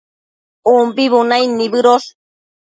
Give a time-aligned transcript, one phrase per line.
[0.73, 2.09] umbi bunaid nibëdosh